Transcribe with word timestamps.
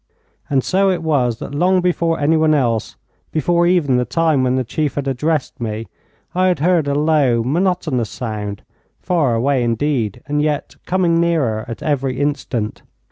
And 0.49 0.63
so 0.63 0.89
it 0.89 1.03
was 1.03 1.37
that 1.37 1.53
long 1.53 1.79
before 1.79 2.19
anyone 2.19 2.55
else, 2.55 2.95
before 3.31 3.67
even 3.67 3.97
the 3.97 4.03
time 4.03 4.43
when 4.43 4.55
the 4.55 4.63
chief 4.63 4.95
had 4.95 5.07
addressed 5.07 5.61
me, 5.61 5.85
I 6.33 6.47
had 6.47 6.57
heard 6.57 6.87
a 6.87 6.95
low, 6.95 7.43
monotonous 7.43 8.09
sound, 8.09 8.63
far 8.99 9.35
away 9.35 9.63
indeed, 9.63 10.23
and 10.25 10.41
yet 10.41 10.75
coming 10.87 11.21
nearer 11.21 11.65
at 11.67 11.83
every 11.83 12.19
instant. 12.19 12.81